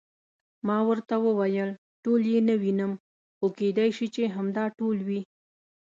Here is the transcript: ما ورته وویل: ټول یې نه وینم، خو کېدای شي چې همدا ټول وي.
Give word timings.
ما 0.67 0.77
ورته 0.89 1.15
وویل: 1.25 1.69
ټول 2.03 2.21
یې 2.31 2.39
نه 2.47 2.55
وینم، 2.61 2.91
خو 3.37 3.45
کېدای 3.59 3.89
شي 3.97 4.07
چې 4.15 4.33
همدا 4.35 4.63
ټول 4.77 4.97
وي. 5.07 5.21